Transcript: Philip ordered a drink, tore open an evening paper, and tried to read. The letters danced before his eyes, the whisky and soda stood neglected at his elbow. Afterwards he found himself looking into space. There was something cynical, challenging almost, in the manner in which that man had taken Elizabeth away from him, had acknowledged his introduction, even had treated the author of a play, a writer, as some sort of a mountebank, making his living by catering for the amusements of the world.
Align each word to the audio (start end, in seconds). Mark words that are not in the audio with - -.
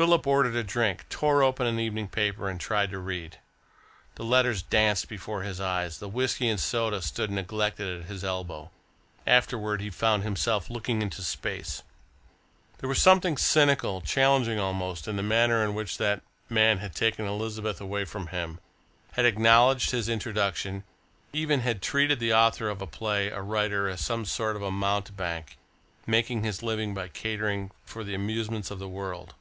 Philip 0.00 0.26
ordered 0.26 0.56
a 0.56 0.64
drink, 0.64 1.04
tore 1.10 1.42
open 1.42 1.66
an 1.66 1.78
evening 1.78 2.08
paper, 2.08 2.48
and 2.48 2.58
tried 2.58 2.88
to 2.90 2.98
read. 2.98 3.38
The 4.14 4.24
letters 4.24 4.62
danced 4.62 5.10
before 5.10 5.42
his 5.42 5.60
eyes, 5.60 5.98
the 5.98 6.08
whisky 6.08 6.48
and 6.48 6.58
soda 6.58 7.02
stood 7.02 7.30
neglected 7.30 8.00
at 8.00 8.06
his 8.08 8.24
elbow. 8.24 8.70
Afterwards 9.26 9.82
he 9.82 9.90
found 9.90 10.22
himself 10.22 10.70
looking 10.70 11.02
into 11.02 11.20
space. 11.20 11.82
There 12.78 12.88
was 12.88 12.98
something 12.98 13.36
cynical, 13.36 14.00
challenging 14.00 14.58
almost, 14.58 15.06
in 15.06 15.16
the 15.16 15.22
manner 15.22 15.62
in 15.62 15.74
which 15.74 15.98
that 15.98 16.22
man 16.48 16.78
had 16.78 16.94
taken 16.94 17.26
Elizabeth 17.26 17.78
away 17.78 18.06
from 18.06 18.28
him, 18.28 18.58
had 19.12 19.26
acknowledged 19.26 19.90
his 19.90 20.08
introduction, 20.08 20.82
even 21.34 21.60
had 21.60 21.82
treated 21.82 22.20
the 22.20 22.32
author 22.32 22.70
of 22.70 22.80
a 22.80 22.86
play, 22.86 23.28
a 23.28 23.42
writer, 23.42 23.86
as 23.86 24.00
some 24.00 24.24
sort 24.24 24.56
of 24.56 24.62
a 24.62 24.70
mountebank, 24.70 25.58
making 26.06 26.42
his 26.42 26.62
living 26.62 26.94
by 26.94 27.06
catering 27.06 27.70
for 27.84 28.02
the 28.02 28.14
amusements 28.14 28.70
of 28.70 28.78
the 28.78 28.88
world. 28.88 29.34